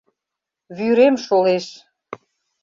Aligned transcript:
—Вӱрем 0.75 1.15
шолеш... 1.25 1.65